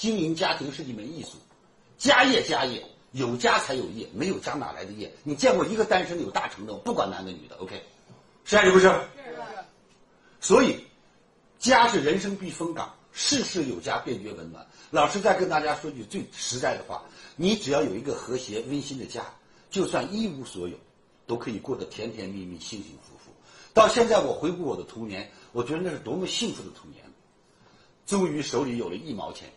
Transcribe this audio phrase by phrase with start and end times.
[0.00, 1.32] 经营家庭是一门艺术，
[1.98, 5.12] 家业家业，有家才有业，没有家哪来的业？
[5.24, 6.72] 你见过一个单身有大成的？
[6.72, 7.82] 不管男的女的，OK，
[8.46, 8.86] 是还是不是？
[8.86, 9.66] 是的。
[10.40, 10.82] 所以，
[11.58, 14.66] 家是人生避风港，事事有家便觉温暖。
[14.90, 17.02] 老师再跟大家说句最实在的话：
[17.36, 19.22] 你只要有一个和谐温馨的家，
[19.70, 20.78] 就算一无所有，
[21.26, 23.30] 都可以过得甜甜蜜蜜、幸幸福福。
[23.74, 27.04] 到现在，我回顾我的童年，我觉得那是多么幸福的童年。
[28.06, 29.52] 终于手里有了一毛钱，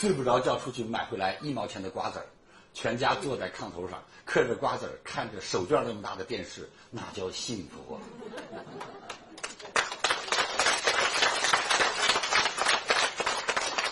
[0.00, 2.24] 睡不着觉出去买回来一毛钱的瓜子儿，
[2.72, 8.00] 全家坐在炕头上嗑着瓜子儿，看着手绢那么大的电视，那叫幸福啊！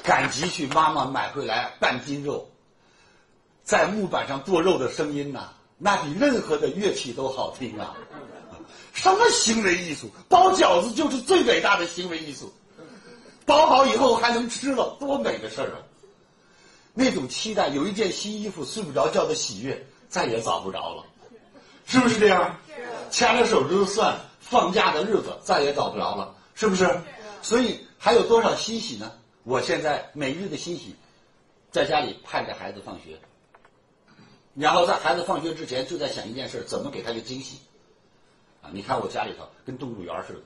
[0.02, 2.48] 赶集去，妈妈买回来半斤肉，
[3.62, 7.94] 在木板上剁肉的声音呐，那比任何的乐器都好听啊！
[8.94, 10.10] 什么行为艺术？
[10.26, 12.50] 包饺子就是最伟大的行为艺术。
[13.44, 15.84] 包好以后还能吃了，多美的事儿啊！
[16.98, 21.04] 那种期待，有一件新衣服睡不着觉的喜悦，再也找不着了，
[21.86, 22.58] 是不是这样？
[23.08, 27.00] 掐着手指头算放假的日子，再也找不着了，是不是？
[27.40, 29.12] 所以还有多少欣喜呢？
[29.44, 30.96] 我现在每日的欣喜，
[31.70, 33.16] 在家里盼着孩子放学，
[34.54, 37.58] 然后在孩子放学之前就在想一件事：怎么给他个惊喜？
[38.60, 40.40] 啊，你看我家里头跟动物园似的，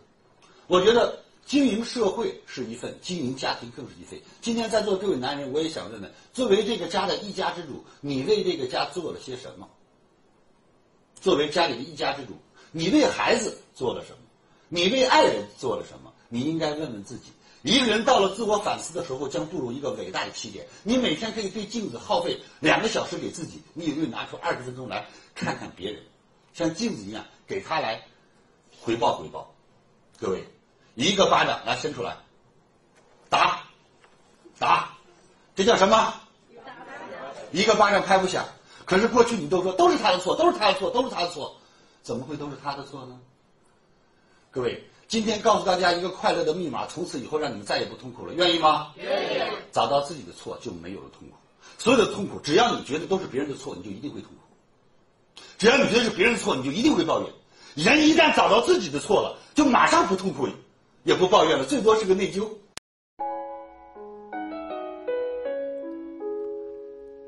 [0.66, 1.18] 我觉得。
[1.44, 4.18] 经营社会是一份，经营家庭更是一份。
[4.40, 9.68] 今天在座各位男人，我也想问问：作为这个家的一家之主，你为这个家做了些什么？
[11.20, 12.32] 作为家里的一家之主，
[12.70, 14.18] 你为孩子做了什么？
[14.68, 16.12] 你为爱人做了什么？
[16.28, 17.32] 你应该问问自己。
[17.62, 20.66] 一个人到了自我反思的时候，将步入一个伟大的起点。
[20.82, 26.02] 你每天可以对镜子耗费两个小时给自己，你有没有拿出二十分钟来看看别人，
[26.54, 28.02] 像镜子一样给他来
[28.80, 29.54] 回报回报？
[30.18, 30.44] 各位。
[30.94, 32.16] 一个巴掌来伸出来，
[33.28, 33.60] 打，
[34.58, 34.90] 打，
[35.54, 36.14] 这叫什么？
[37.50, 38.44] 一个巴掌拍不响。
[38.84, 41.56] 可是过去你都说都是他的错，都是他的错，都是他的错，
[42.02, 43.18] 怎么会都是他的错呢？
[44.50, 48.92] 各位，今天告诉大家一个快乐的密码，从此以后让你们再也不痛苦了，愿意吗？
[48.96, 49.52] 愿意。
[49.70, 51.36] 找到自己的错就没有了痛苦。
[51.78, 55.42] 所有的痛苦，只要你觉得都是别人的错，你就一定会痛苦。
[55.56, 57.30] 只要你觉得是别人的错，你就一定会抱怨。
[57.74, 60.48] 人一旦找到自己的错了，就马上不痛苦。
[61.04, 62.46] 也不抱怨了，最多是个内疚。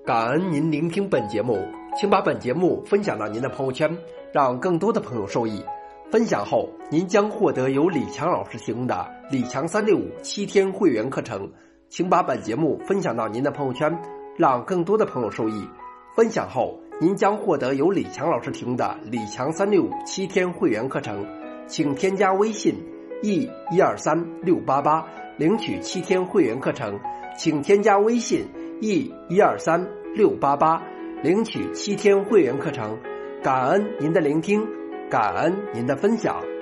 [0.05, 1.59] 感恩您聆听本节目，
[1.97, 3.99] 请把本节目分享到您的朋友圈，
[4.33, 5.65] 让更多的朋友受益。
[6.09, 11.51] 分享后，您将获得由李强老师提供的李强三六五七天会员课程。
[11.89, 14.01] 请把本节目分享到您的朋友圈，
[14.37, 15.69] 让更多的朋友受益。
[16.15, 21.27] 分享后，您将获得由李强老师提供的李强三六五七天会员课程。
[21.67, 22.94] 请添加微信。
[23.25, 25.07] E 一二三六八八
[25.39, 27.01] 领取七天会员课程，
[27.39, 28.45] 请添加微信
[28.83, 30.83] e 一二三六八八
[31.23, 32.99] 领取七天会员课程。
[33.43, 34.67] 感恩您的聆听，
[35.11, 36.54] 感恩您的分享。